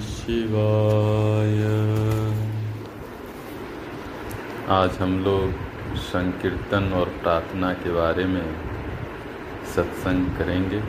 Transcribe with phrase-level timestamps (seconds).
[0.00, 1.58] शिवाय
[4.68, 5.52] आज हम लोग
[5.96, 8.56] संकीर्तन और प्रार्थना के बारे में
[9.76, 10.80] सत्संग करेंगे।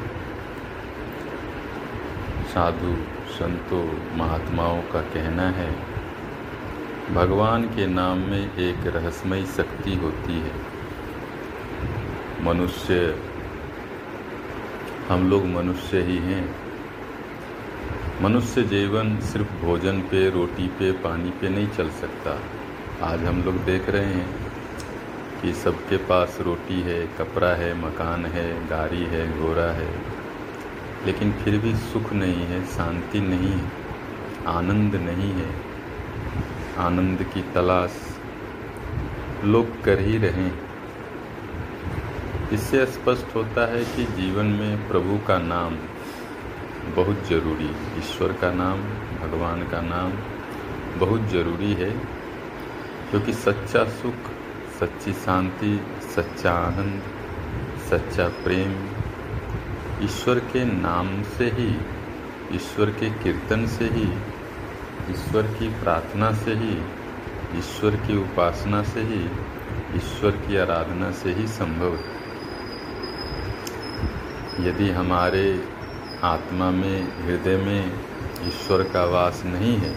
[2.54, 2.96] साधु
[3.34, 5.76] संतों, महात्माओं का कहना है,
[7.14, 10.56] भगवान के नाम में एक रहस्यमयी शक्ति होती है।
[12.44, 13.33] मनुष्य
[15.14, 16.56] हम लोग मनुष्य ही हैं।
[18.22, 22.40] मनुष्य जीवन सिर्फ़ भोजन पे, रोटी पे, पानी पे नहीं चल सकता।
[23.08, 24.36] आज हम लोग देख रहे हैं
[25.42, 30.02] कि सबके पास रोटी है, कपड़ा है, मकान है, गाड़ी है, घोड़ा है।
[31.06, 33.72] लेकिन फिर भी सुख नहीं है, शांति नहीं है,
[34.48, 35.56] आनंद नहीं है।
[36.78, 38.18] आनंद की तलाश
[39.44, 40.73] लोग कर ही रहे हैं।
[42.54, 45.78] इससे स्पष्ट होता है कि जीवन में प्रभु का नाम
[46.96, 48.80] बहुत ज़रूरी, ईश्वर का नाम,
[49.22, 50.12] भगवान का नाम
[51.00, 51.90] बहुत ज़रूरी है,
[53.10, 54.30] क्योंकि सच्चा सुख,
[54.80, 55.80] सच्ची शांति,
[56.16, 57.02] सच्चा आनंद,
[57.90, 58.76] सच्चा प्रेम
[60.04, 61.70] ईश्वर के नाम से ही,
[62.56, 64.10] ईश्वर के कीर्तन से ही,
[65.12, 66.78] ईश्वर की प्रार्थना से ही,
[67.58, 69.24] ईश्वर की उपासना से ही,
[69.96, 72.13] ईश्वर की आराधना से ही संभव है।
[74.60, 75.46] यदि हमारे
[76.24, 79.94] आत्मा में, हृदय में ईश्वर का वास नहीं है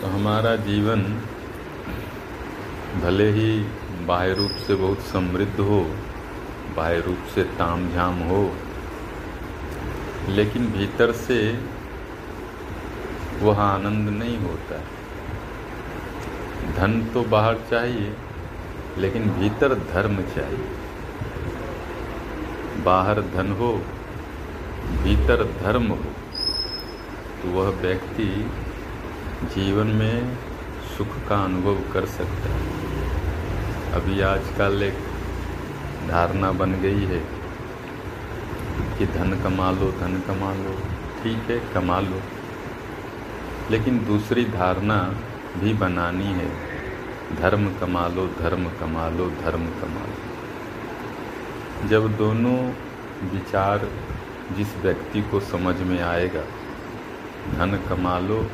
[0.00, 1.02] तो हमारा जीवन
[3.02, 3.52] भले ही
[4.06, 5.80] बाह्य रूप से बहुत समृद्ध हो,
[6.76, 8.42] बाह्य रूप से ताम झाम हो,
[10.30, 11.38] लेकिन भीतर से
[13.42, 14.80] वह आनंद नहीं होता
[16.76, 18.14] धन तो बाहर चाहिए,
[18.98, 20.66] लेकिन भीतर धर्म चाहिए।
[22.88, 23.72] बाहर धन हो,
[25.02, 26.12] भीतर धर्म हो
[27.40, 28.28] तो वह व्यक्ति
[29.46, 30.36] जीवन में
[30.88, 32.76] सुख का अनुभव कर सकता है।
[33.94, 34.98] अभी आजकल एक
[36.08, 37.20] धारणा बन गई है
[38.98, 40.74] कि धन कमा लो, धन कमा लो,
[41.18, 42.20] ठीक है, कमा लो।
[43.70, 44.98] लेकिन दूसरी धारणा
[45.58, 46.48] भी बनानी है,
[47.36, 50.17] धर्म कमा लो, धर्म कमा लो, धर्म कमा लो।
[51.86, 52.58] जब दोनों
[53.32, 53.88] विचार
[54.56, 56.42] जिस व्यक्ति को समझ में आएगा,
[57.54, 58.50] धन कमा लो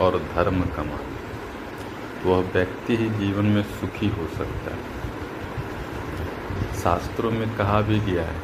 [0.00, 4.82] और धर्म कमा लो वह व्यक्ति ही जीवन में सुखी हो सकता है।
[6.82, 8.38] शास्त्रों में कहा भी गया है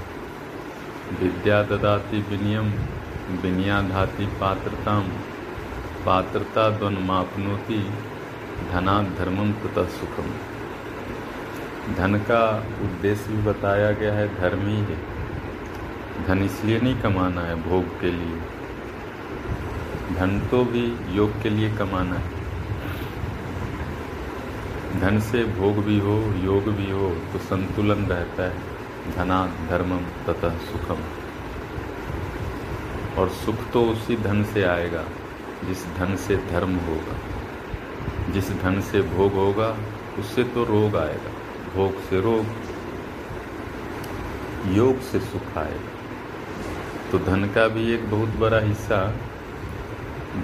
[1.21, 2.72] विद्या ददाति विनियम
[3.43, 4.99] विनिया धाति पात्रता
[6.06, 7.78] पात्रता द्वन मापनोति
[8.72, 10.28] धना धर्मम तथा सुखम।
[11.94, 14.98] धन का उद्देश्य भी बताया गया है, धर्म ही है।
[16.26, 18.41] धन इसलिए नहीं कमाना है, भोग के लिए।
[20.16, 22.36] धन तो भी योग के लिए कमाना है।
[25.00, 28.58] धन से भोग भी हो, योग भी हो तो संतुलन रहता है,
[29.16, 30.98] धना धर्मम तथा सुखम।
[33.18, 35.04] और सुख तो उसी धन से आएगा,
[35.68, 37.16] जिस धन से धर्म होगा।
[38.32, 39.76] जिस धन से भोग होगा,
[40.18, 41.35] उससे तो रोग आएगा।
[41.75, 42.47] भोग से रोग,
[44.75, 45.78] योग से सुख आए
[47.12, 49.00] तो धन का भी एक बहुत बड़ा हिस्सा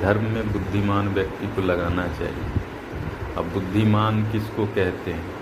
[0.01, 2.51] धर्म में बुद्धिमान व्यक्ति को लगाना चाहिए।
[3.39, 5.33] अब बुद्धिमान किसको कहते हैं?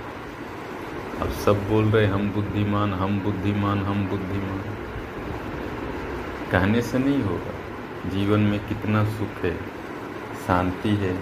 [1.20, 4.62] अब सब बोल रहे, हम बुद्धिमान हम बुद्धिमान हम बुद्धिमान।
[6.52, 9.56] कहने से नहीं होगा। जीवन में कितना सुख है,
[10.46, 11.14] शांति है,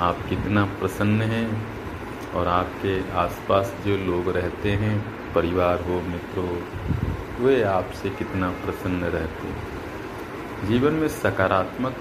[0.00, 1.46] आप कितना प्रसन्न हैं
[2.34, 4.98] और आपके आसपास जो लोग रहते हैं,
[5.34, 6.56] परिवार हो, मित्र हो
[7.38, 11.94] वे आपसे कितना प्रसन्न रहते हैं। जीवन में सकारात्मक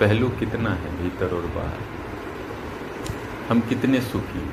[0.00, 1.80] पहलू कितना है भीतर और बाहर?
[3.48, 4.44] हम कितने सुखी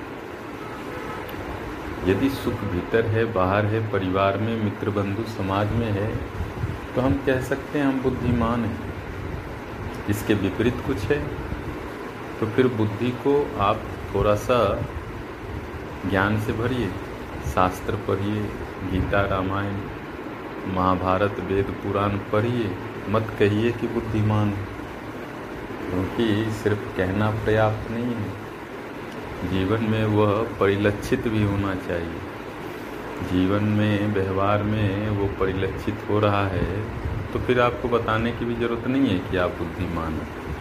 [2.05, 6.09] यदि सुख भीतर है, बाहर है, परिवार में मित्र बंधु समाज में है
[6.95, 8.94] तो हम कह सकते हैं हम बुद्धिमान हैं।
[10.09, 11.19] इसके विपरीत कुछ है
[12.39, 13.81] तो फिर बुद्धि को आप
[14.17, 14.57] थोड़ा सा
[16.09, 16.87] ज्ञान से भरिए,
[17.53, 18.41] शास्त्र पढ़िए,
[18.91, 19.73] गीता, रामायण,
[20.75, 22.71] महाभारत, वेद, पुराण पढ़िए,
[23.09, 24.51] मत कहिए कि बुद्धिमान
[25.81, 32.19] क्योंकि सिर्फ़ कहना पर्याप्त नहीं है। जीवन में वह परिलक्षित भी होना चाहिए।
[33.31, 36.81] जीवन में, व्यवहार में वो परिलक्षित हो रहा है
[37.33, 40.56] तो फिर आपको बताने की भी ज़रूरत नहीं है कि आप बुद्धिमान हैं।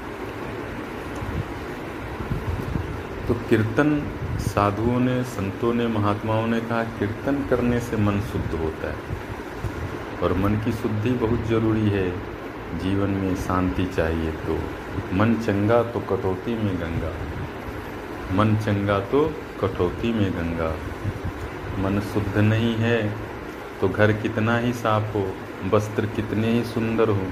[3.29, 8.89] तो कीर्तन साधुओं ने, संतों ने, महात्माओं ने कहा, कीर्तन करने से मन शुद्ध होता
[8.89, 8.97] है।
[10.23, 12.37] और मन की शुद्धि बहुत ज़रूरी है।
[12.79, 14.59] जीवन में शांति चाहिए तो।
[15.13, 17.13] मन चंगा तो कटौती में गंगा।
[18.33, 20.77] मन चंगा तो कटौती में गंगा।
[21.79, 23.15] मन शुद्ध नहीं है
[23.81, 25.33] तो घर कितना ही साफ़ हो,
[25.71, 27.27] वस्त्र कितने ही सुंदर हो।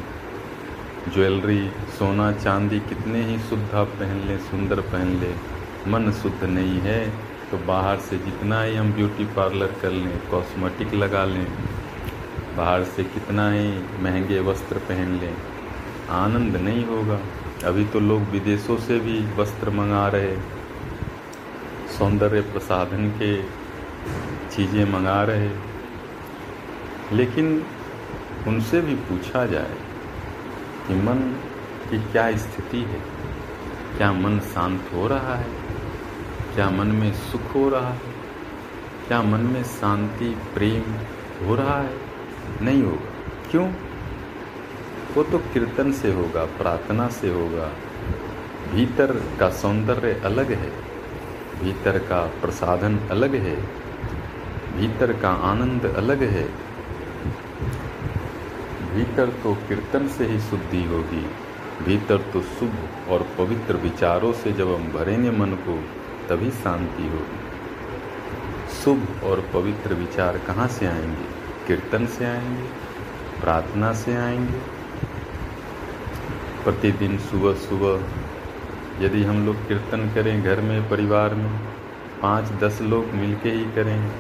[1.14, 1.69] ज्वेलरी,
[1.99, 5.35] सोना, चांदी कितने ही शुद्ध पहन लें, सुंदर पहन लें।
[5.88, 6.98] मन शुद्ध नहीं है
[7.50, 11.46] तो बाहर से जितना ही हम ब्यूटी पार्लर कर लें कॉस्मेटिक लगा लें,
[12.56, 13.69] बाहर से कितना ही
[14.02, 15.36] महँगे वस्त्र पहन लें,
[16.12, 17.19] आनंद नहीं होगा।
[17.64, 20.36] अभी तो लोग विदेशों से भी वस्त्र मंगा रहे
[21.98, 23.36] सौंदर्य प्रसाधन के
[24.48, 25.50] चीज़ें मंगा रहे
[27.12, 27.64] लेकिन
[28.48, 29.76] उनसे भी पूछा जाए
[30.86, 31.20] कि मन
[31.90, 33.00] की क्या स्थिति है?
[33.96, 35.73] क्या मन शांत हो रहा है?
[36.54, 37.98] क्या मन में सुख हो रहा है?
[39.08, 40.94] क्या मन में शांति, प्रेम
[41.46, 41.98] हो रहा है?
[42.62, 43.10] नहीं होगा।
[43.50, 43.72] क्यों?
[45.14, 47.72] वो तो कीर्तन से होगा, प्रार्थना से होगा।
[48.72, 50.70] भीतर का सौंदर्य अलग है।
[51.62, 53.56] भीतर का प्रसाधन अलग है।
[54.76, 56.48] भीतर का आनंद अलग है।
[58.94, 61.26] भीतर तो कीर्तन से ही शुद्धि होगी।
[61.84, 62.72] भीतर तो शुभ
[63.08, 65.84] और पवित्र विचारों से जब हम भरेंगे मन को
[66.28, 67.42] तभी शांति होगी।
[68.74, 71.26] शुभ और पवित्र विचार कहाँ से आएँगे?
[71.66, 72.62] कीर्तन से आएँगे?
[73.40, 74.58] प्रार्थना से आएँगे?
[76.64, 81.50] प्रतिदिन सुबह सुबह, यदि हम लोग कीर्तन करें घर में, परिवार में,
[82.22, 84.10] पाँच दस लोग मिलके ही करें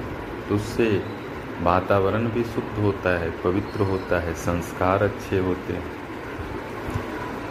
[0.48, 1.02] तो उससे
[1.62, 5.92] वातावरण भी शुद्ध होता है, पवित्र होता है, संस्कार अच्छे होते हैं।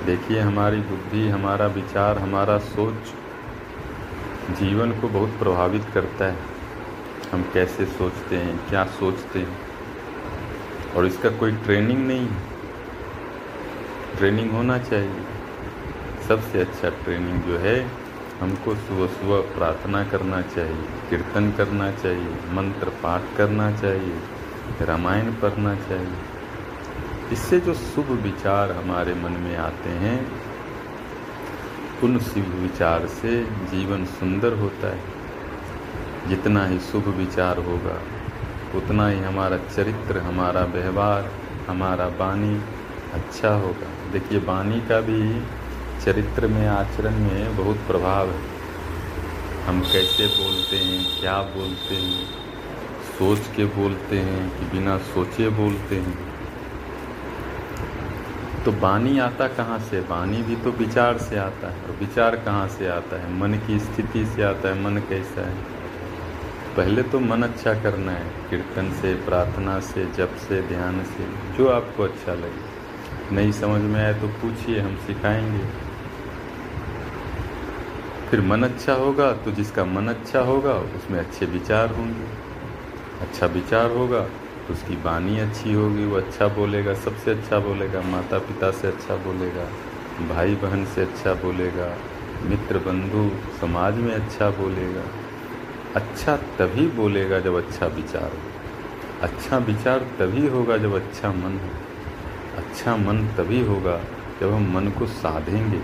[0.05, 3.13] देखिए, हमारी बुद्धि, हमारा विचार, हमारा सोच
[4.51, 6.38] जीवन को बहुत प्रभावित करता है।
[7.34, 9.57] हम कैसे सोचते हैं, क्या सोचते हैं?
[10.95, 12.42] और इसका कोई ट्रेनिंग नहीं है।
[14.18, 15.22] ट्रेनिंग होना चाहिए।
[16.28, 18.04] सबसे अच्छा ट्रेनिंग जो है,
[18.42, 24.19] हमको सुबह सुबह प्रार्थना करना चाहिए, कीर्तन करना चाहिए, मंत्र पाठ करना चाहिए,
[24.81, 26.13] रामायण पढ़ना चाहिए।
[27.31, 30.43] इससे जो शुभ विचार हमारे मन में आते हैं
[32.03, 35.01] उन शुभ विचार से जीवन सुंदर होता है।
[36.29, 38.01] जितना ही शुभ विचार होगा,
[38.75, 41.31] उतना ही हमारा चरित्र, हमारा व्यवहार,
[41.67, 42.61] हमारा वाणी
[43.13, 45.44] अच्छा होगा। देखिए, वाणी का भी
[46.05, 48.41] चरित्र में, आचरण में बहुत प्रभाव है।
[49.67, 52.25] हम कैसे बोलते हैं, क्या बोलते हैं,
[53.19, 56.32] सोच के बोलते हैं कि बिना सोचे बोलते हैं।
[58.65, 60.00] तो वाणी आता कहाँ से?
[60.00, 63.33] वाणी भी तो विचार से आता है, और विचार कहाँ से आता है?
[63.33, 65.56] मन की स्थिति से आता है, मन कैसा है?
[66.77, 71.68] पहले तो मन अच्छा करना है, कीर्तन से, प्रार्थना से, जप से, ध्यान से, जो
[71.68, 75.65] आपको अच्छा लगे। नहीं समझ में आए तो पूछिए, हम सिखाएँगे।
[78.30, 82.44] फिर मन अच्छा होगा तो जिसका मन अच्छा होगा, उसमें अच्छे विचार होंगे।
[83.21, 84.27] अच्छा विचार होगा
[84.71, 89.65] उसकी वाणी अच्छी होगी, वो अच्छा बोलेगा, सबसे अच्छा बोलेगा माता पिता से अच्छा बोलेगा
[90.30, 91.98] भाई बहन से अच्छा बोलेगा
[92.44, 93.30] मित्र बंधु
[93.62, 95.04] समाज में अच्छा बोलेगा
[95.95, 98.51] अच्छा तभी बोलेगा जब अच्छा विचार हो।
[99.21, 101.69] अच्छा विचार तभी होगा जब अच्छा मन हो।
[102.57, 103.98] अच्छा मन तभी होगा
[104.41, 105.82] जब हम मन को साधेंगे।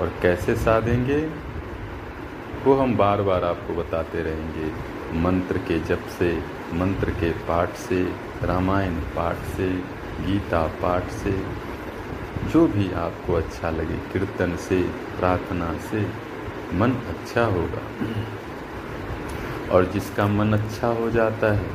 [0.00, 1.20] और कैसे साधेंगे?
[2.64, 4.70] वो हम बार बार आपको बताते रहेंगे,
[5.20, 8.12] मंत्र के जप से। मंत्र के पाठ से,
[8.42, 9.68] रामायण पाठ से,
[10.26, 11.44] गीता पाठ से,
[12.52, 14.82] जो भी आपको अच्छा लगे कीर्तन से,
[15.18, 16.06] प्रार्थना से,
[16.74, 17.82] मन अच्छा होगा।
[19.70, 21.66] और जिसका मन अच्छा हो जाता है,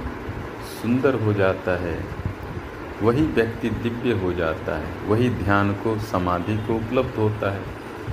[0.82, 2.06] सुंदर हो जाता है,
[3.02, 7.62] वही व्यक्ति दिव्य हो जाता है, वही ध्यान को, समाधि को उपलब्ध होता है।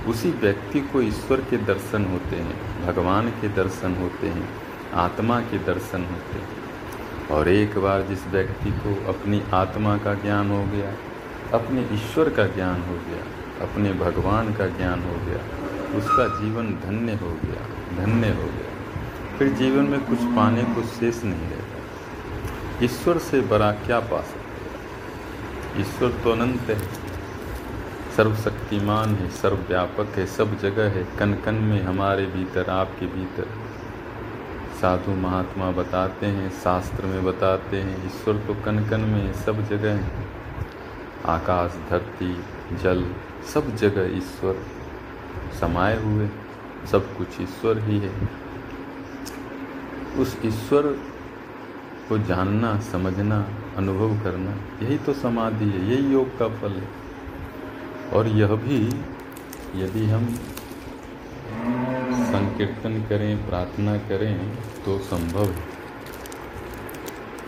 [0.07, 4.49] उसी व्यक्ति को ईश्वर के दर्शन होते हैं, भगवान के दर्शन होते हैं,
[4.93, 6.62] आत्मा के दर्शन होते हैं।
[7.33, 10.93] और एक बार जिस व्यक्ति को अपनी आत्मा का ज्ञान हो गया,
[11.53, 13.23] अपने ईश्वर का ज्ञान हो गया,
[13.67, 15.39] अपने भगवान का ज्ञान हो गया,
[15.97, 17.65] उसका जीवन धन्य हो गया,
[18.05, 23.71] धन्य हो गया, फिर जीवन में कुछ पाने को शेष नहीं रहता। ईश्वर से बड़ा
[23.71, 26.79] क्या पा सकते ईश्वर तो अनंत है,
[28.17, 33.62] सर्वशक्तिमान है, सर्वव्यापक है, सब जगह है कन कन में हमारे भीतर, आपके भीतर।
[34.83, 40.05] साधु महात्मा बताते हैं, शास्त्र में बताते हैं, ईश्वर तो कन कन में सब जगह
[41.25, 42.43] आकाश, धरती,
[42.83, 43.05] जल,
[43.53, 44.55] सब जगह ईश्वर
[45.59, 46.29] समाये हुए,
[46.91, 48.29] सब कुछ ईश्वर ही है।
[50.17, 50.81] उस ईश्वर
[52.09, 53.47] को जानना, समझना,
[53.77, 56.87] अनुभव करना, यही तो समाधि है, यही योग का फल है।
[58.13, 58.87] और यह भी,
[59.83, 60.39] यदि हम
[62.53, 64.55] संकीर्तन करें, प्रार्थना करें
[64.85, 65.61] तो संभव है।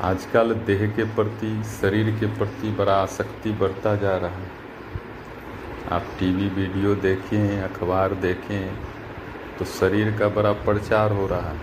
[0.02, 4.50] आजकल देह के प्रति, शरीर के प्रति बड़ा आसक्ति बढ़ता जा रहा है।
[5.92, 8.78] आप टीवी वीडियो देखें, अखबार देखें
[9.60, 11.62] तो शरीर का बड़ा प्रचार हो रहा है।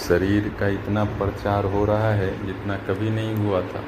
[0.00, 3.84] शरीर का इतना प्रचार हो रहा है, जितना कभी नहीं हुआ था।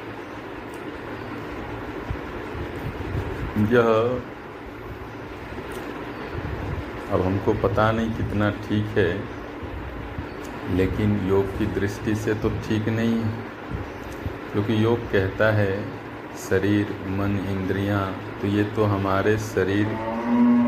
[3.69, 3.87] यह
[7.11, 9.11] अब हमको पता नहीं कितना ठीक है,
[10.77, 13.31] लेकिन योग की दृष्टि से तो ठीक नहीं है,
[14.53, 15.73] क्योंकि योग कहता है,
[16.39, 18.03] शरीर, मन, इंद्रियाँ
[18.41, 19.87] तो ये तो हमारे शरीर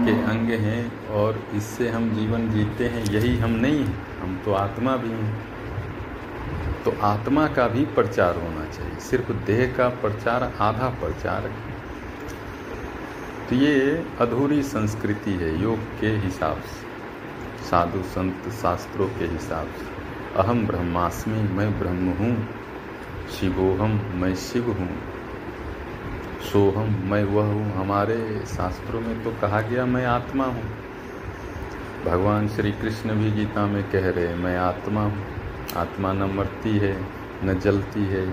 [0.05, 4.53] के अंग हैं और इससे हम जीवन जीते हैं, यही हम नहीं हैं, हम तो
[4.55, 5.33] आत्मा भी हैं।
[6.85, 11.74] तो आत्मा का भी प्रचार होना चाहिए, सिर्फ़ देह का प्रचार, आधा प्रचार है
[13.49, 19.85] तो ये अधूरी संस्कृति है, योग के हिसाब से, साधु संत शास्त्रों के हिसाब से।
[20.41, 22.47] अहम ब्रह्मास्मि, मैं ब्रह्म हूँ
[23.31, 24.89] शिवोहम मैं शिव हूँ
[26.43, 30.63] सोहम मैं वह हूँ। हमारे शास्त्रों में तो कहा गया, मैं आत्मा हूँ।
[32.05, 35.25] भगवान श्री कृष्ण भी गीता में कह रहे मैं आत्मा हूँ।
[35.77, 36.95] आत्मा न मरती है,
[37.43, 38.25] न जलती है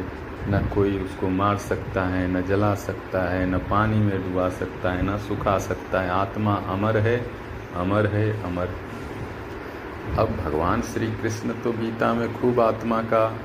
[0.49, 4.93] न कोई उसको मार सकता है, न जला सकता है, न पानी में डुबा सकता
[4.93, 7.31] है, न सुखा सकता है। आत्मा अमर है
[7.75, 8.69] अमर है, अमर।
[10.19, 13.39] अब भगवान श्री कृष्ण तो गीता में खूब आत्मा का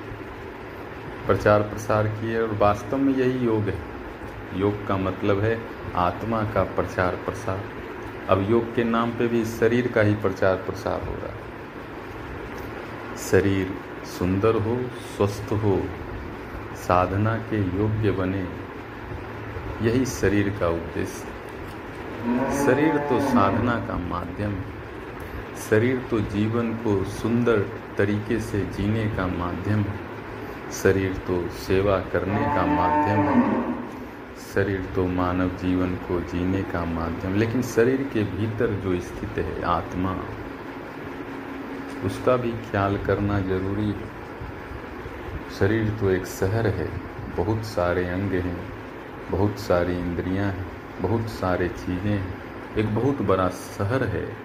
[1.27, 3.77] प्रचार प्रसार किए और वास्तव में यही योग है।
[4.55, 5.59] योग का मतलब है
[5.95, 7.63] आत्मा का प्रचार प्रसार।
[8.29, 11.47] अब योग के नाम पे भी शरीर का ही प्रचार प्रसार हो रहा है।
[13.17, 13.73] शरीर
[14.19, 14.77] सुंदर हो,
[15.17, 15.81] स्वस्थ हो
[16.87, 18.47] साधना के योग्य बने,
[19.81, 24.75] यही शरीर का उद्देश्य। शरीर तो साधना का माध्यम है।
[25.69, 27.59] शरीर तो जीवन को सुंदर
[27.97, 29.99] तरीके से जीने का माध्यम है।
[30.73, 33.73] शरीर तो सेवा करने का माध्यम है।
[34.53, 39.63] शरीर तो मानव जीवन को जीने का माध्यम लेकिन शरीर के भीतर जो स्थित है,
[39.63, 40.15] आत्मा,
[42.05, 44.16] उसका भी ख्याल करना ज़रूरी है।
[45.59, 46.89] शरीर तो एक शहर है।
[47.37, 48.73] बहुत सारे अंग हैं,
[49.31, 50.71] बहुत सारी इंद्रियाँ हैं,
[51.01, 52.43] बहुत सारे चीज़ें हैं।
[52.75, 54.37] एक बहुत बड़ा शहर है।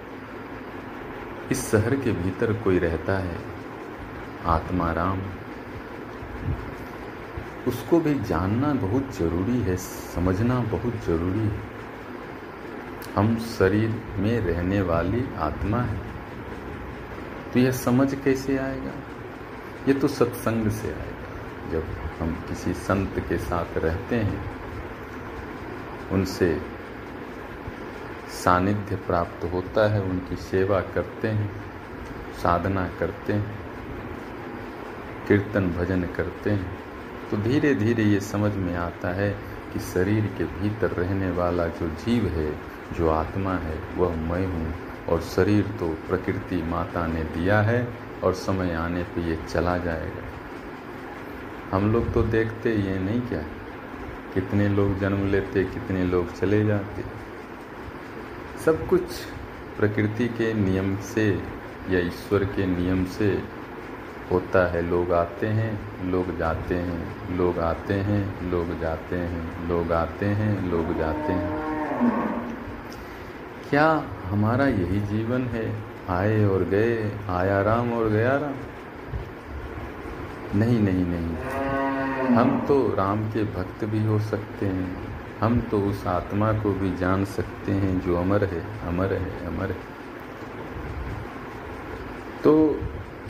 [1.50, 3.36] इस शहर के भीतर कोई रहता है?
[4.46, 5.18] आत्मा राम।
[7.68, 11.60] उसको भी जानना बहुत ज़रूरी है, समझना बहुत ज़रूरी है।
[13.16, 15.98] हम शरीर में रहने वाली आत्मा है।
[17.52, 18.90] तो यह समझ कैसे आएगा?
[19.88, 21.84] ये तो सत्संग से आएगा जब
[22.18, 24.42] हम किसी संत के साथ रहते हैं,
[26.12, 26.50] उनसे
[28.34, 31.50] सानिध्य प्राप्त होता है, उनकी सेवा करते हैं,
[32.42, 33.58] साधना करते हैं,
[35.28, 36.78] कीर्तन भजन करते हैं
[37.30, 39.30] तो धीरे धीरे ये समझ में आता है
[39.72, 42.50] कि शरीर के भीतर रहने वाला जो जीव है,
[42.92, 44.74] जो आत्मा है, वह मैं हूँ
[45.08, 47.82] और शरीर तो प्रकृति माता ने दिया है।
[48.24, 50.22] और समय आने पे ये चला जाएगा।
[51.76, 53.42] हम लोग तो देखते ये नहीं क्या?
[54.34, 57.02] कितने लोग जन्म लेते, कितने लोग चले जाते।
[58.64, 59.02] सब कुछ
[59.78, 61.42] प्रकृति के नियम से
[61.90, 63.42] या ईश्वर के नियम से
[64.30, 69.92] होता है। लोग आते हैं, लोग जाते हैं, लोग आते हैं, लोग जाते हैं, लोग
[69.92, 71.72] आते हैं, लोग जाते हैं।
[73.70, 75.91] क्या हमारा यही जीवन है?
[76.12, 78.54] आए और गए, आया राम और गया राम।
[80.54, 84.90] नहीं नहीं नहीं। हम तो राम के भक्त भी हो सकते हैं।
[85.40, 89.70] हम तो उस आत्मा को भी जान सकते हैं जो अमर है अमर है अमर
[89.70, 89.90] है।
[92.44, 92.52] तो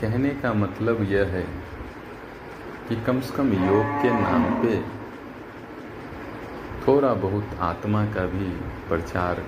[0.01, 1.45] कहने का मतलब यह है
[2.89, 4.81] कि कम से कम योग के नाम पे
[6.87, 8.49] थोड़ा बहुत आत्मा का भी
[8.89, 9.43] प्रचार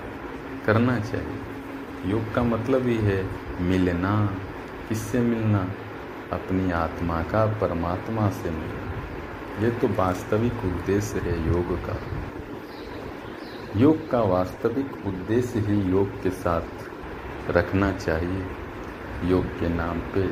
[0.66, 1.55] करना चाहिए।
[2.10, 2.42] योग का
[2.78, 3.28] भी है
[3.60, 4.36] मिलना।
[4.88, 5.68] किससे मिलना?
[6.32, 8.86] अपनी आत्मा का, परमात्मा से मिलना।
[9.64, 11.96] ये तो वास्तविक उद्देश्य है योग का।
[13.80, 18.46] योग का वास्तविक उद्देश्य ही योग के साथ रखना चाहिए।
[19.24, 20.30] योग के नाम पे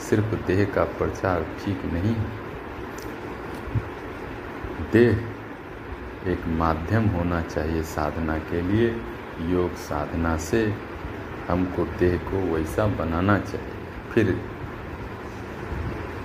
[0.00, 2.14] सिर्फ़ देह का प्रचार ठीक नहीं
[4.92, 5.34] देह
[6.26, 9.00] एक माध्यम होना चाहिए साधना के लिए।
[9.40, 10.87] योग साधना से
[11.48, 13.76] हमको देह को वैसा बनाना चाहिए।
[14.12, 14.36] फिर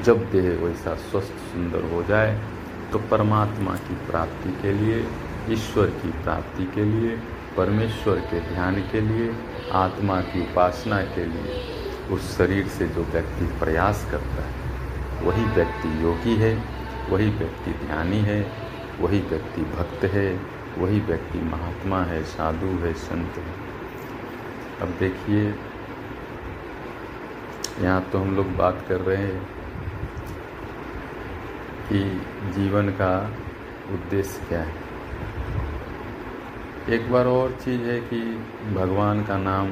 [0.03, 2.39] जब देह वैसा स्वस्थ, सुंदर हो जाए
[2.92, 5.06] तो परमात्मा की प्राप्ति के लिए,
[5.50, 7.15] ईश्वर की प्राप्ति के लिए,
[7.58, 9.34] परमेश्वर के ध्यान के लिए,
[9.74, 11.62] आत्मा की उपासना के लिए
[12.12, 14.62] उस शरीर से जो व्यक्ति प्रयास करता है,
[15.24, 16.53] वही व्यक्ति योगी है,
[17.10, 18.39] वही व्यक्ति ध्यानी है,
[19.00, 20.30] वही व्यक्ति भक्त है,
[20.77, 23.73] वही व्यक्ति महात्मा है, साधु है, संत है।
[24.84, 25.44] अब देखिए,
[27.82, 29.42] यहाँ तो हम लोग बात कर रहे हैं
[31.90, 32.00] कि
[32.54, 33.13] जीवन का
[33.94, 34.82] उद्देश्य क्या है।
[36.90, 38.20] एक बार और चीज़ है कि
[38.75, 39.70] भगवान का नाम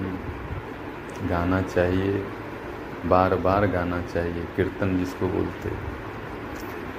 [1.30, 2.24] गाना चाहिए
[3.06, 5.72] बार बार गाना चाहिए, कीर्तन जिसको बोलते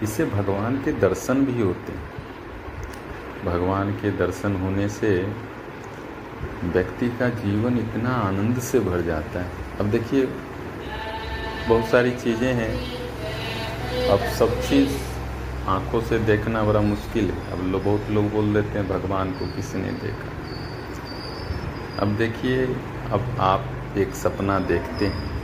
[0.03, 2.03] इससे भगवान के दर्शन भी होते हैं।
[3.45, 5.11] भगवान के दर्शन होने से
[6.65, 10.27] व्यक्ति का जीवन इतना आनंद से भर जाता है। अब देखिए,
[11.69, 12.73] बहुत सारी चीज़ें हैं।
[14.09, 14.97] अब सब चीज़
[15.67, 19.47] आँखों से देखना बड़ा मुश्किल है। अब लोग बहुत लोग बोल देते हैं, भगवान को
[19.47, 20.31] किसी ने देखा?
[21.99, 22.67] अब देखिए,
[23.13, 23.65] अब आप
[23.99, 25.43] एक सपना देखते हैं।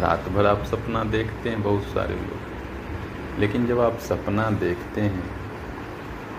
[0.00, 5.44] रात भर आप सपना देखते हैं, बहुत सारे लोग। लेकिन जब आप सपना देखते हैं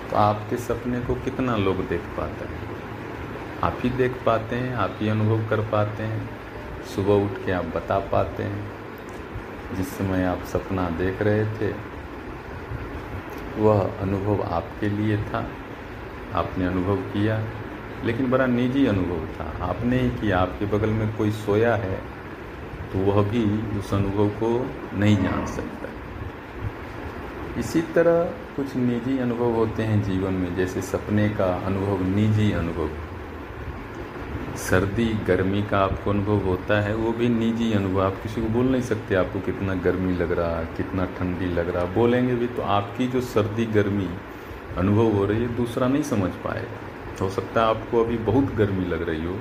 [0.09, 2.74] तो आपके सपने को कितना लोग देख पाते हैं?
[3.65, 6.29] आप ही देख पाते हैं, आप ही अनुभव कर पाते हैं,
[6.95, 8.63] सुबह उठ के आप बता पाते हैं,
[9.77, 11.71] जिस समय आप सपना देख रहे थे,
[13.57, 15.45] वह अनुभव आपके लिए था,
[16.33, 17.39] आपने अनुभव किया,
[18.03, 21.97] लेकिन बड़ा निजी अनुभव था। आपने ही किया, आपके बगल में कोई सोया है
[22.85, 23.43] तो वह भी
[23.79, 24.49] उस अनुभव को
[24.93, 25.89] नहीं जान सकता।
[27.59, 28.23] इसी तरह
[28.55, 32.89] कुछ निजी अनुभव होते हैं जीवन में, जैसे सपने का अनुभव, निजी अनुभव।
[34.55, 38.65] सर्दी, गर्मी का आपको अनुभव होता है, वो भी निजी अनुभव। आप किसी को बोल
[38.65, 42.61] नहीं सकते आपको कितना गर्मी लग रहा है कितना ठंडी लग रहा। बोलेंगे भी तो
[42.61, 44.07] आपकी जो सर्दी, गर्मी
[44.77, 48.85] अनुभव हो रही है, दूसरा नहीं समझ पाएगा। हो सकता है आपको अभी बहुत गर्मी
[48.85, 49.35] लग रही हो,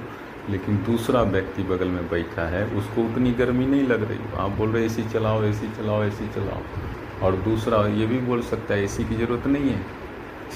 [0.51, 4.51] लेकिन दूसरा व्यक्ति बगल में बैठा है, उसको उतनी गर्मी नहीं लग रही। हो आप
[4.51, 8.85] बोल रहे एसी चलाओ एसी चलाओ एसी चलाओ। और दूसरा ये भी बोल सकता है,
[8.85, 9.83] एसी की ज़रूरत नहीं है।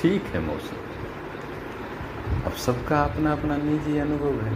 [0.03, 0.88] ठीक है मौसम
[2.49, 4.53] अब सबका अपना अपना निजी अनुभव है।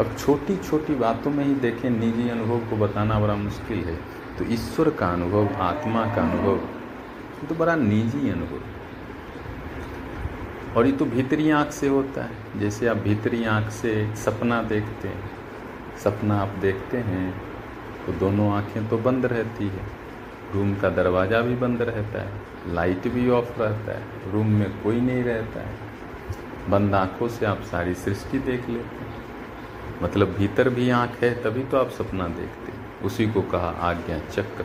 [0.00, 3.96] अब छोटी छोटी बातों में ही देखें, निजी अनुभव को बताना बड़ा मुश्किल है।
[4.38, 6.56] तो ईश्वर का अनुभव, आत्मा का अनुभव
[7.48, 8.60] तो बड़ा निजी अनुभव
[10.76, 15.08] और ये तो भीतरी आँख से होता है। जैसे आप भीतरी आँख से सपना देखते
[15.08, 15.30] हैं,
[16.04, 17.28] सपना आप देखते हैं
[18.06, 19.84] तो दोनों आँखें तो बंद रहती है।
[20.54, 25.00] रूम का दरवाज़ा भी बंद रहता है, लाइट भी ऑफ़ रहता है, रूम में कोई
[25.02, 25.89] नहीं रहता है।
[26.68, 29.14] बंद आँखों से आप सारी सृष्टि देख लेते हैं।
[30.02, 34.18] मतलब भीतर भी आँख है, तभी तो आप सपना देखते हैं। उसी को कहा आज्ञा
[34.18, 34.64] चक्र,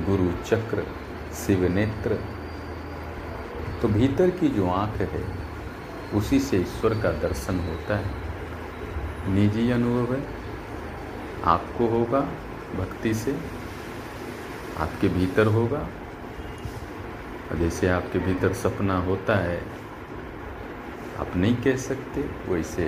[0.00, 0.86] गुरु चक्र,
[1.34, 2.18] शिव नेत्र।
[3.82, 5.24] तो भीतर की जो आँख है,
[6.14, 8.10] उसी से ईश्वर का दर्शन होता है।
[9.28, 10.26] निजी अनुभव है,
[11.44, 12.20] आपको होगा
[12.74, 13.38] भक्ति से,
[14.78, 15.88] आपके भीतर होगा।
[17.58, 19.71] जैसे आपके भीतर सपना होता है
[21.18, 22.84] आप नहीं कह सकते, वैसे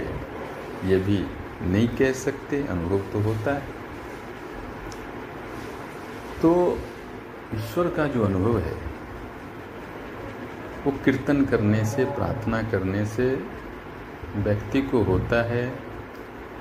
[0.85, 1.19] ये भी
[1.63, 3.63] नहीं कह सकते अनुभव तो होता है।
[6.43, 6.79] तो
[7.55, 8.77] ईश्वर का जो अनुभव है,
[10.85, 13.29] वो कीर्तन करने से, प्रार्थना करने से
[14.37, 15.67] व्यक्ति को होता है,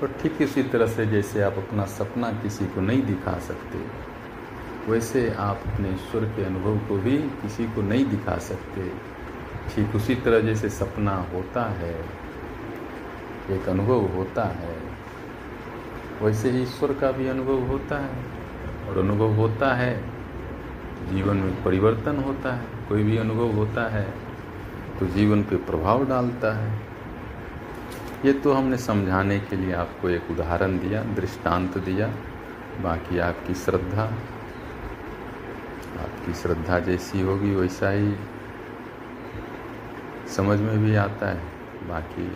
[0.02, 3.78] और ठीक इसी तरह से जैसे आप अपना सपना किसी को नहीं दिखा सकते,
[4.88, 8.90] वैसे आप अपने ईश्वर के अनुभव को भी किसी को नहीं दिखा सकते।
[9.70, 11.94] ठीक उसी तरह जैसे सपना होता है,
[13.50, 14.76] एक अनुभव होता है,
[16.22, 18.32] वैसे ही ईश्वर का भी अनुभव होता है।
[18.84, 19.94] और अनुभव होता है,
[21.10, 24.06] जीवन में परिवर्तन होता है, कोई भी अनुभव होता है
[24.98, 26.72] तो जीवन पे प्रभाव डालता है।
[28.24, 32.06] ये तो हमने समझाने के लिए आपको एक उदाहरण दिया, दृष्टांत दिया,
[32.82, 34.04] बाकी आपकी श्रद्धा
[35.94, 38.14] आपकी श्रद्धा जैसी होगी वैसा ही
[40.36, 42.30] समझ में भी आता है। बाकी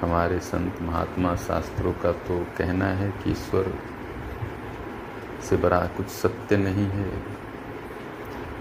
[0.00, 3.72] हमारे संत महात्मा शास्त्रों का तो कहना है कि ईश्वर
[5.40, 7.10] से बड़ा कुछ सत्य नहीं है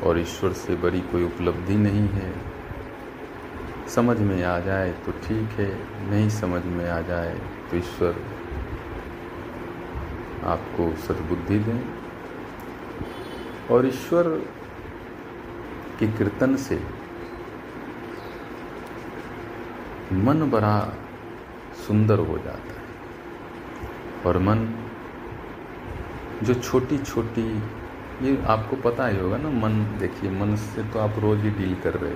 [0.04, 2.34] और ईश्वर से बड़ी कोई उपलब्धि नहीं है।
[3.88, 5.70] समझ में आ जाए तो ठीक है,
[6.10, 7.34] नहीं समझ में आ जाए
[7.72, 8.22] तो ईश्वर
[10.46, 11.82] आपको सद्बुद्धि दें।
[13.72, 14.30] और ईश्वर
[16.00, 16.80] के कीर्तन से
[20.12, 20.78] मन बड़ा
[21.88, 22.88] सुंदर हो जाता है।
[24.26, 24.68] और मन
[26.44, 27.44] जो छोटी छोटी
[28.22, 31.76] ये आपको पता ही होगा ना, मन, देखिए, मन से तो आप रोज ही डील
[31.76, 32.14] कर रहे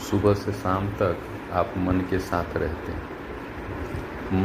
[0.00, 1.18] सुबह से शाम तक
[1.52, 3.08] आप मन के साथ रहते हैं।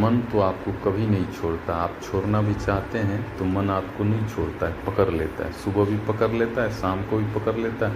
[0.01, 4.27] मन तो आपको कभी नहीं छोड़ता। आप छोड़ना भी चाहते हैं तो मन आपको नहीं
[4.27, 7.87] छोड़ता है, पकड़ लेता है। सुबह भी पकड़ लेता है, शाम को भी पकड़ लेता
[7.87, 7.95] है।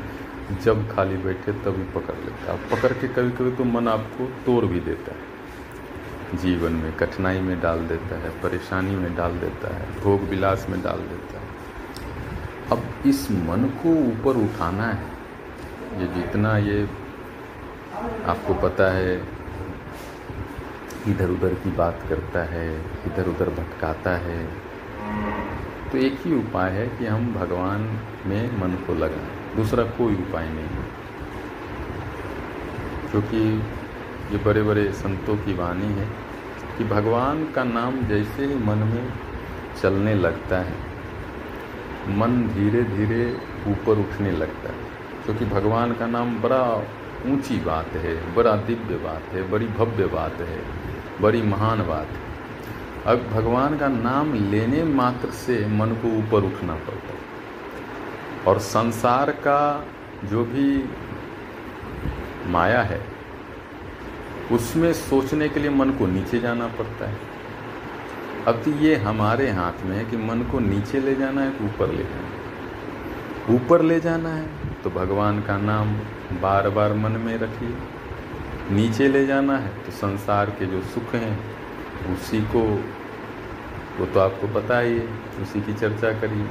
[0.56, 4.66] जब खाली बैठे तभी पकड़ लेता है। पकड़ के कभी कभी तो मन आपको तोड़
[4.66, 9.86] भी देता है। जीवन में कठिनाई में डाल देता है, परेशानी में डाल देता है,
[10.02, 11.48] भोग विलास में डाल देता है।
[12.72, 15.18] अब इस मन को ऊपर उठाना है।
[16.00, 16.82] ये जितना ये
[18.28, 19.16] आपको पता है
[21.08, 22.68] इधर उधर की बात करता है
[23.08, 24.44] इधर उधर भटकाता है
[25.92, 27.82] तो एक ही उपाय है कि हम भगवान
[28.26, 30.88] में मन को लगाएँ। दूसरा कोई उपाय नहीं है।
[33.12, 33.38] क्योंकि
[34.32, 36.08] ये बड़े बड़े संतों की वाणी है
[36.78, 39.10] कि भगवान का नाम जैसे ही मन में
[39.82, 40.74] चलने लगता है,
[42.10, 43.26] मन धीरे धीरे
[43.68, 44.90] ऊपर उठने लगता है।
[45.26, 46.62] क्योंकि भगवान का नाम बड़ा
[47.26, 50.62] ऊँची बात है, बड़ा दिव्य बात है, बड़ी भव्य बात है,
[51.22, 52.30] बड़ी महान बात है।
[53.06, 57.19] अब भगवान का नाम लेने मात्र से मन को ऊपर उठना पड़ता है।
[58.50, 59.62] और संसार का
[60.26, 60.84] जो भी
[62.52, 63.02] माया है,
[64.52, 67.18] उसमें सोचने के लिए मन को नीचे जाना पड़ता है।
[68.48, 71.66] अब तो ये हमारे हाथ में है कि मन को नीचे ले जाना है कि
[71.66, 74.48] ऊपर ले जाना है। ऊपर ले जाना है
[74.84, 75.94] तो भगवान का नाम
[76.42, 77.76] बार बार मन में रखिए।
[78.72, 81.38] नीचे ले जाना है तो संसार के जो सुख हैं,
[82.14, 82.64] उसी को
[84.00, 85.00] वो तो आपको पता ही
[85.42, 86.48] उसी की चर्चा करिए।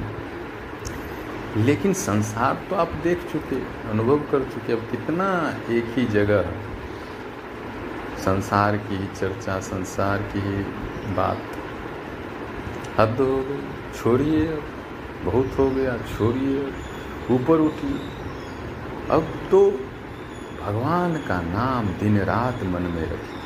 [1.57, 6.51] लेकिन संसार तो आप देख चुके, अनुभव कर चुके, अब कितना एक ही जगह
[8.17, 10.63] संसार की चर्चा, संसार की ही
[11.13, 11.37] बात।
[12.99, 13.61] हद हो गई,
[13.99, 14.59] छोड़िए
[15.23, 16.73] बहुत हो गया, छोड़िए
[17.31, 17.99] ऊपर उठिए।
[19.11, 19.71] अब तो
[20.61, 23.39] भगवान का नाम दिन रात मन में रखिए।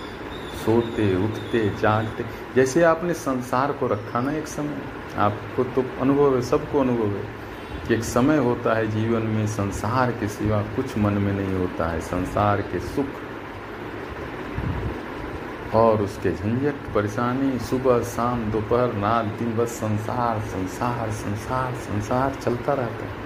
[0.65, 4.81] सोते, उठते, जागते, जैसे आपने संसार को रखा ना एक समय।
[5.17, 7.42] आपको तो अनुभव है, सबको अनुभव है।
[7.87, 11.89] कि एक समय होता है जीवन में, संसार के सिवा कुछ मन में नहीं होता
[11.89, 13.05] है। संसार के सुख
[15.75, 22.73] और उसके झंझट, परेशानी, सुबह, शाम, दोपहर, रात, दिन, बस, संसार संसार संसार संसार चलता
[22.73, 23.23] रहता है।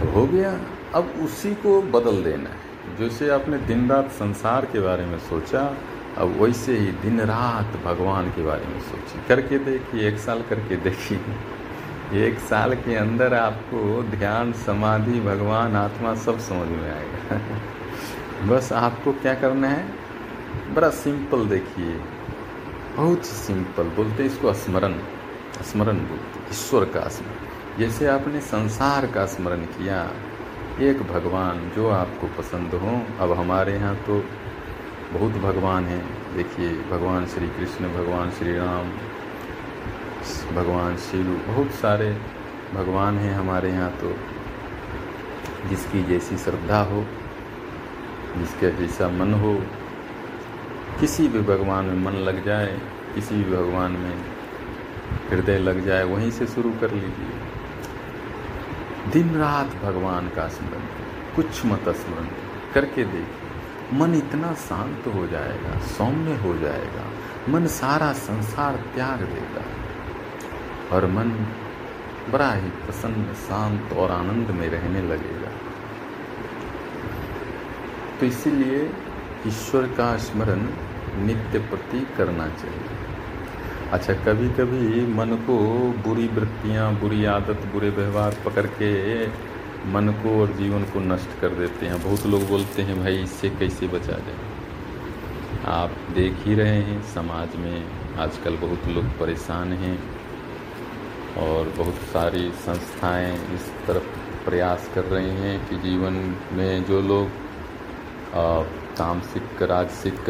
[0.00, 0.60] तो हो गया,
[0.94, 5.76] अब उसी को बदल देना है। जैसे आपने दिन रात संसार के बारे में सोचा,
[6.18, 10.76] अब वैसे ही दिन रात भगवान के बारे में सोचिए करके देखिए, एक साल करके
[10.76, 11.20] देखिए।
[12.12, 17.40] एक साल के अंदर आपको ध्यान, समाधि, भगवान, आत्मा सब समझ में आएगा।
[18.46, 19.88] बस आपको क्या करना है?
[20.74, 22.00] बड़ा सिंपल देखिए।
[22.96, 24.94] बहुत सिंपल बोलते हैं इसको स्मरण।
[25.62, 30.10] स्मरण बोलते ईश्वर का स्मरण। जैसे आपने संसार का स्मरण किया,
[30.80, 34.24] एक भगवान जो आपको पसंद हो, अब हमारे यहाँ तो
[35.12, 38.92] बहुत भगवान हैं। देखिए, भगवान श्री कृष्ण, भगवान श्री राम
[40.28, 42.20] भगवान शिव बहुत सारे
[42.74, 44.16] भगवान हैं हमारे यहाँ तो
[45.68, 47.04] जिसकी जैसी श्रद्धा हो,
[48.38, 49.54] जिसका जैसा मन हो,
[51.00, 52.80] किसी भी भगवान में मन लग जाए,
[53.14, 54.16] किसी भी भगवान में
[55.30, 57.32] हृदय लग जाए, वहीं से शुरू कर लीजिए।
[59.12, 60.86] दिन रात भगवान का स्मरण,
[61.36, 62.26] कुछ मत स्मरण
[62.74, 67.04] करके देखिए। मन इतना शांत हो जाएगा, सौम्य हो जाएगा,
[67.48, 69.77] मन सारा संसार त्याग देगा।
[70.92, 71.46] और मन
[72.32, 75.50] बड़ा ही प्रसन्न, शांत और आनंद में रहने लगेगा।
[78.20, 78.92] तो इसीलिए
[79.46, 80.66] ईश्वर का स्मरण
[81.26, 82.98] नित्य प्रति करना चाहिए।
[83.92, 85.58] अच्छा कभी कभी मन को
[86.08, 89.26] बुरी वृत्तियाँ, बुरी आदत, बुरे व्यवहार पकड़ के
[89.86, 93.48] मन को और जीवन को नष्ट कर देते हैं। बहुत लोग बोलते हैं, भाई, इससे
[93.50, 94.36] कैसे बचा जाए?
[95.64, 97.84] आप देख ही रहे हैं, समाज में
[98.18, 100.17] आजकल बहुत लोग परेशान हैं।
[101.38, 104.06] और बहुत सारी संस्थाएँ इस तरफ़
[104.44, 106.14] प्रयास कर रही हैं कि जीवन
[106.52, 107.28] में जो लोग
[108.98, 110.24] तामसिक राजसिक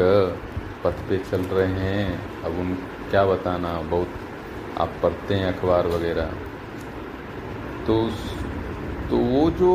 [0.85, 2.75] पथ पे चल रहे हैं, अब उन
[3.11, 4.09] क्या बताना, बहुत
[4.79, 6.31] आप पढ़ते हैं अखबार वगैरह।
[7.87, 7.95] तो
[9.11, 9.73] तो वो जो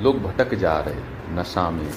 [0.00, 1.88] लोग भटक जा रहे नशा में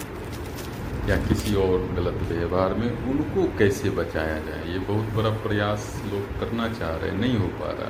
[1.10, 4.74] या किसी और गलत व्यवहार में उनको कैसे बचाया जाए?
[4.74, 7.90] ये बहुत बड़ा प्रयास लोग करना चाह रहे नहीं हो पा रहा।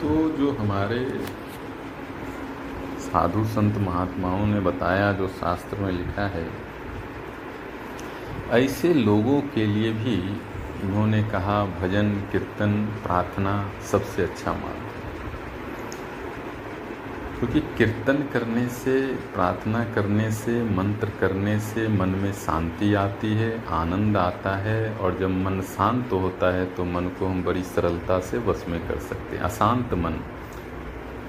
[0.00, 1.20] तो जो हमारे
[3.00, 6.46] साधु संत महात्माओं ने बताया, जो शास्त्र में लिखा है,
[8.50, 10.14] ऐसे लोगों के लिए भी
[10.82, 12.72] इन्होंने कहा, भजन, कीर्तन,
[13.02, 14.81] प्रार्थना सबसे अच्छा मार्ग।
[17.42, 18.92] क्योंकि कीर्तन करने से,
[19.34, 25.16] प्रार्थना करने से, मंत्र करने से मन में शांति आती है, आनंद आता है और
[25.18, 28.98] जब मन शांत होता है तो मन को हम बड़ी सरलता से वश में कर
[29.00, 30.18] सकते हैं। अशांत मन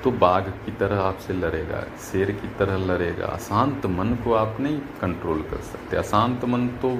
[0.03, 4.79] तो बाघ की तरह आपसे लड़ेगा, शेर की तरह लड़ेगा। अशांत मन को आप नहीं
[5.01, 6.91] कंट्रोल कर सकते। अशांत मन तो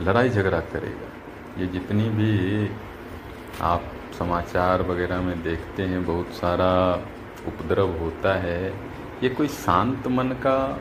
[0.00, 2.68] लड़ाई झगड़ा करेगा। ये जितनी भी
[3.62, 6.70] आप समाचार वगैरह में देखते हैं, बहुत सारा
[7.46, 8.72] उपद्रव होता है,
[9.22, 10.80] ये कोई शांत मन का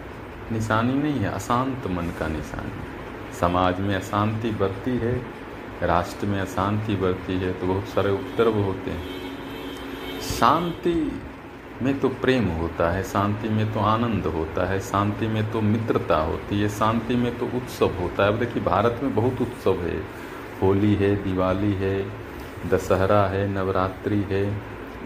[0.51, 5.15] निशानी नहीं है, अशांत मन का निशानी समाज में अशांति बढ़ती है,
[5.83, 9.17] राष्ट्र में अशांति बढ़ती है तो बहुत सारे उपद्रव होते हैं।
[10.29, 11.21] शांति
[11.81, 16.17] में तो प्रेम होता है, शांति में तो आनंद होता है, शांति में तो मित्रता
[16.17, 20.01] होती है, शांति में तो उत्सव होता है। अब देखिए, भारत में बहुत उत्सव है।
[20.61, 21.95] होली है, दिवाली है,
[22.69, 24.43] दशहरा है, नवरात्रि है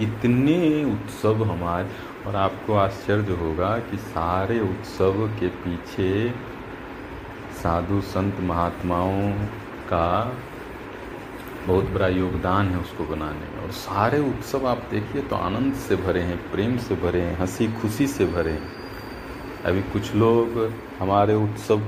[0.02, 1.90] इतने उत्सव हमारे,
[2.28, 6.30] और आपको आश्चर्य होगा कि सारे उत्सव के पीछे
[7.54, 9.32] साधु संत महात्माओं
[9.88, 10.38] का
[11.68, 15.96] बहुत बड़ा योगदान है उसको बनाने में। और सारे उत्सव आप देखिए तो आनंद से
[15.96, 18.72] भरे हैं, प्रेम से भरे हैं, हँसी खुशी से भरे हैं।
[19.66, 21.80] अभी कुछ लोग हमारे उत्सव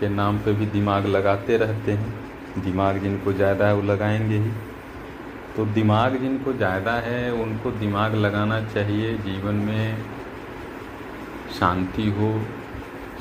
[0.00, 4.50] के नाम पे भी दिमाग लगाते रहते हैं। दिमाग जिनको ज़्यादा है, वो लगाएँगे ही।
[5.56, 9.96] तो दिमाग जिनको ज़्यादा है, उनको दिमाग लगाना चाहिए। जीवन में
[11.58, 12.30] शांति हो,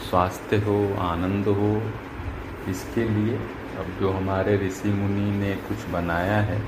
[0.09, 1.71] स्वास्थ्य हो, आनंद हो,
[2.69, 3.37] इसके लिए
[3.79, 6.61] अब जो हमारे ऋषि मुनि ने कुछ बनाया है,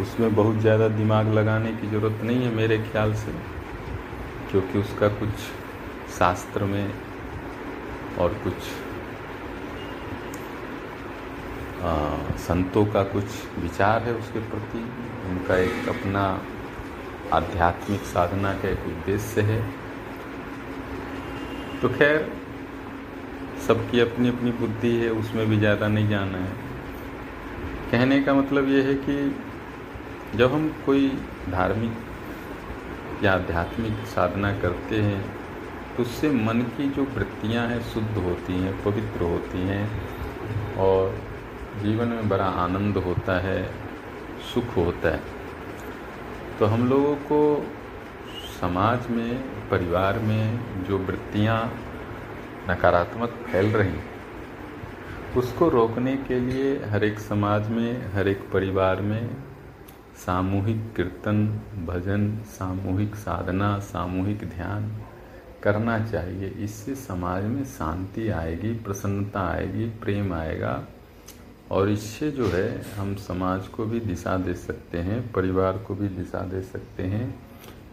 [0.00, 3.32] उसमें बहुत ज़्यादा दिमाग लगाने की ज़रूरत नहीं है मेरे ख्याल से,
[4.50, 5.34] क्योंकि उसका कुछ
[6.18, 6.92] शास्त्र में
[8.18, 8.54] और कुछ
[12.38, 13.24] संतों का कुछ
[13.58, 14.78] विचार है उसके प्रति?
[15.28, 16.24] उनका एक अपना
[17.32, 19.60] आध्यात्मिक साधना का एक उद्देश्य है।
[21.82, 22.30] तो खैर,
[23.66, 26.52] सबकी अपनी अपनी बुद्धि है, उसमें भी ज़्यादा नहीं जाना है।
[27.90, 29.16] कहने का मतलब ये है कि
[30.34, 31.08] जब हम कोई
[31.50, 35.22] धार्मिक या आध्यात्मिक साधना करते हैं
[35.96, 41.18] तो उससे मन की जो वृत्तियाँ हैं शुद्ध होती हैं, पवित्र होती हैं और
[41.78, 43.70] जीवन में बड़ा आनंद होता है,
[44.54, 45.20] सुख होता है।
[46.58, 47.66] तो हम लोगों को
[48.60, 51.74] समाज में, परिवार में जो वृत्तियाँ
[52.70, 53.98] नकारात्मक फैल रही
[55.36, 59.30] उसको रोकने के लिए हर एक समाज में, हर एक परिवार में
[60.26, 61.46] सामूहिक कीर्तन,
[61.86, 64.92] भजन, सामूहिक साधना, सामूहिक ध्यान
[65.62, 70.82] करना चाहिए। इससे समाज में शांति आएगी, प्रसन्नता आएगी, प्रेम आएगा।
[71.70, 76.08] और इससे जो है, हम समाज को भी दिशा दे सकते हैं, परिवार को भी
[76.08, 77.42] दिशा दे सकते हैं,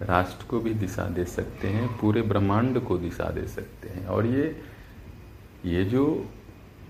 [0.01, 4.25] राष्ट्र को भी दिशा दे सकते हैं, पूरे ब्रह्मांड को दिशा दे सकते हैं। और
[4.25, 4.61] ये
[5.65, 6.29] ये जो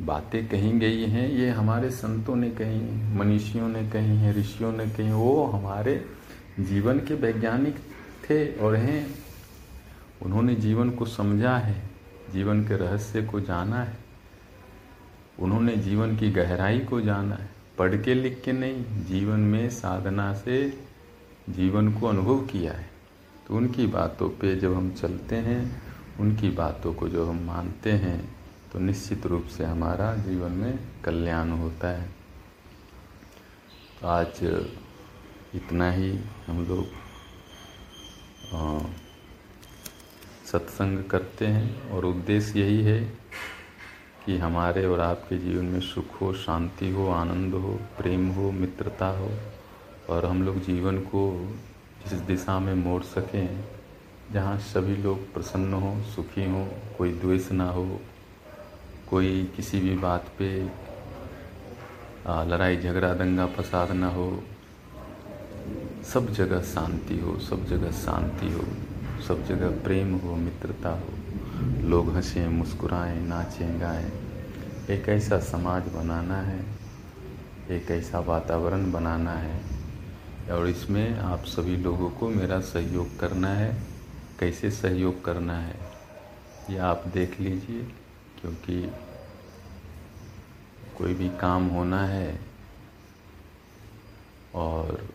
[0.01, 4.85] बातें कही गई हैं, ये हमारे संतों ने कही, मनीषियों ने कही हैं, ऋषियों ने
[4.85, 6.05] कही वो हमारे
[6.59, 7.75] जीवन के वैज्ञानिक
[8.29, 9.15] थे और हैं।
[10.21, 11.89] उन्होंने जीवन को समझा है,
[12.33, 14.06] जीवन के रहस्य को जाना है।
[15.39, 20.33] उन्होंने जीवन की गहराई को जाना है। पढ़ के लिख के नहीं, जीवन में साधना
[20.33, 20.69] से
[21.49, 22.89] जीवन को अनुभव किया है।
[23.47, 25.81] तो उनकी बातों पे जब हम चलते हैं,
[26.19, 28.35] उनकी बातों को जो हम मानते हैं
[28.73, 32.09] तो निश्चित रूप से हमारा जीवन में कल्याण होता है।
[34.01, 34.39] तो आज
[35.55, 36.11] इतना ही
[36.47, 36.85] हम लोग
[40.45, 43.16] सत्संग करते हैं और उद्देश्य यही है
[44.27, 49.07] कि हमारे और आपके जीवन में सुख हो, शांति हो, आनंद हो, प्रेम हो, मित्रता
[49.17, 49.29] हो,
[50.09, 51.21] और हम लोग जीवन को
[52.09, 53.63] जिस दिशा में मोड़ सकें,
[54.31, 57.85] जहाँ सभी लोग प्रसन्न हो, सुखी हो, कोई द्वेष ना हो,
[59.09, 60.49] कोई किसी भी बात पे
[62.49, 64.29] लड़ाई, झगड़ा, दंगा, फसाद ना हो,
[66.03, 68.65] सब जगह शांति हो, सब जगह शांति हो,
[69.27, 71.16] सब जगह प्रेम हो, मित्रता हो।
[71.59, 74.11] लोग हंसें, मुस्कुराएँ, नाचें, गाएँ।
[74.89, 76.59] एक ऐसा समाज बनाना है,
[77.69, 79.59] एक ऐसा वातावरण बनाना है,
[80.51, 83.71] और इसमें आप सभी लोगों को मेरा सहयोग करना है।
[84.39, 85.75] कैसे सहयोग करना है,
[86.69, 87.83] ये आप देख लीजिए,
[88.41, 88.81] क्योंकि
[90.97, 92.39] कोई भी काम होना है,
[94.55, 95.07] और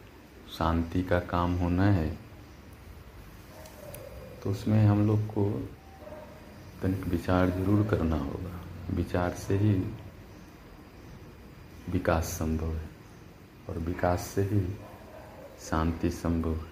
[0.58, 2.10] शांति का काम होना है
[4.42, 5.44] तो उसमें हम लोग को
[6.82, 9.72] तनिक विचार ज़रूर करना होगा। विचार से ही
[11.90, 12.88] विकास संभव है
[13.68, 14.60] और विकास से ही
[15.60, 16.70] शांति संभव है।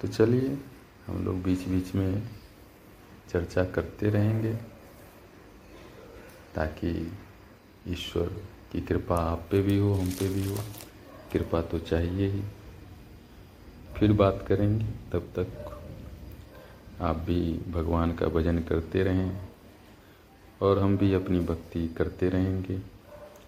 [0.00, 0.58] तो चलिए,
[1.06, 2.22] हम लोग बीच बीच में
[3.30, 4.54] चर्चा करते रहेंगे
[6.54, 6.90] ताकि
[7.88, 8.26] ईश्वर
[8.72, 10.56] की कृपा आप पे भी हो, हम पे भी हो।
[11.32, 12.42] कृपा तो चाहिए ही।
[13.96, 15.61] फिर बात करेंगे, तब तक
[17.02, 19.40] आप भी भगवान का भजन करते रहें
[20.62, 22.80] और हम भी अपनी भक्ति करते रहेंगे।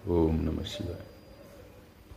[0.07, 1.14] ओम नमः शिवाय।